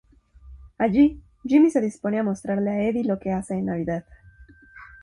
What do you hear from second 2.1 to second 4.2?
a mostrarle a Eddy lo que hace en Navidad.